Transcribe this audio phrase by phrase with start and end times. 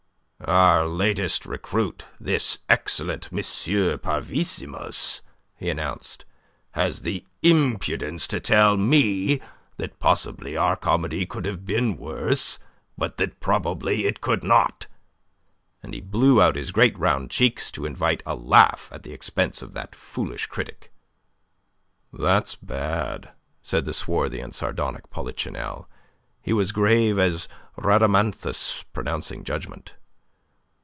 [0.47, 3.37] "Our latest recruit, this excellent M.
[3.99, 5.21] Parvissimus,"
[5.55, 6.25] he announced,
[6.71, 9.39] "has the impudence to tell me
[9.77, 12.57] that possibly our comedy could have been worse,
[12.97, 14.87] but that probably it could not."
[15.83, 19.61] And he blew out his great round cheeks to invite a laugh at the expense
[19.61, 20.91] of that foolish critic.
[22.11, 23.29] "That's bad,"
[23.61, 25.87] said the swarthy and sardonic Polichinelle.
[26.41, 27.47] He was grave as
[27.77, 29.93] Rhadamanthus pronouncing judgment.